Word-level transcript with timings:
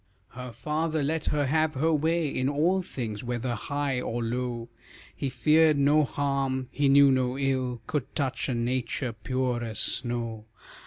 Her 0.29 0.51
father 0.51 1.03
let 1.03 1.25
her 1.25 1.45
have 1.45 1.75
her 1.75 1.93
way 1.93 2.27
In 2.27 2.49
all 2.49 2.81
things, 2.81 3.23
whether 3.23 3.53
high 3.53 4.01
or 4.01 4.23
low; 4.23 4.67
He 5.15 5.29
feared 5.29 5.77
no 5.77 6.05
harm; 6.05 6.69
he 6.71 6.89
knew 6.89 7.11
no 7.11 7.37
ill 7.37 7.83
Could 7.85 8.15
touch 8.15 8.49
a 8.49 8.55
nature 8.55 9.13
pure 9.13 9.63
as 9.63 9.77
snow. 9.77 10.45